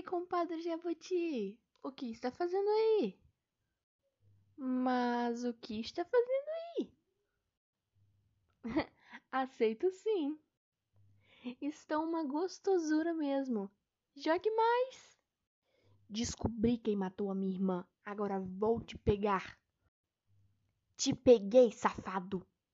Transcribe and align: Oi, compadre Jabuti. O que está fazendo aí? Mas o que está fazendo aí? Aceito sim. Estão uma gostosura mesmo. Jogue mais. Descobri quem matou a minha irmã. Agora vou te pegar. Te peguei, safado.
Oi, 0.00 0.04
compadre 0.04 0.62
Jabuti. 0.62 1.60
O 1.82 1.92
que 1.92 2.10
está 2.10 2.30
fazendo 2.30 2.70
aí? 2.70 3.20
Mas 4.56 5.44
o 5.44 5.52
que 5.52 5.78
está 5.78 6.02
fazendo 6.06 6.48
aí? 6.78 6.92
Aceito 9.30 9.90
sim. 9.90 10.40
Estão 11.60 12.08
uma 12.08 12.24
gostosura 12.24 13.12
mesmo. 13.12 13.70
Jogue 14.16 14.50
mais. 14.52 15.18
Descobri 16.08 16.78
quem 16.78 16.96
matou 16.96 17.30
a 17.30 17.34
minha 17.34 17.52
irmã. 17.52 17.86
Agora 18.02 18.40
vou 18.40 18.80
te 18.80 18.96
pegar. 18.96 19.60
Te 20.96 21.14
peguei, 21.14 21.72
safado. 21.72 22.42